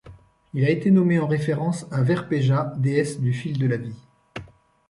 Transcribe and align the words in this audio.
Il 0.55 0.65
a 0.65 0.69
été 0.71 0.89
nommé 0.89 1.19
en 1.19 1.27
référence 1.27 1.85
à 1.91 2.01
Verpeja, 2.01 2.73
déesse 2.75 3.19
du 3.21 3.33
fil 3.33 3.59
de 3.59 3.67
la 3.67 3.77
vie. 3.77 3.93